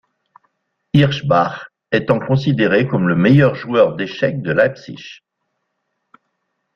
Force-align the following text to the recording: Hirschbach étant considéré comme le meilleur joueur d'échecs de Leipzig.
Hirschbach 0.95 1.69
étant 1.91 2.17
considéré 2.17 2.87
comme 2.87 3.07
le 3.07 3.15
meilleur 3.15 3.53
joueur 3.53 3.95
d'échecs 3.95 4.41
de 4.41 4.51
Leipzig. 4.51 5.19